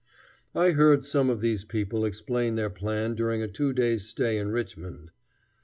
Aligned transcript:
I 0.55 0.71
heard 0.71 1.05
some 1.05 1.29
of 1.29 1.41
these 1.41 1.63
people 1.63 2.05
explain 2.05 2.55
their 2.55 2.71
plan 2.71 3.13
during 3.13 3.43
a 3.43 3.47
two 3.47 3.71
days' 3.71 4.09
stay 4.09 4.39
in 4.39 4.49
Richmond. 4.49 5.11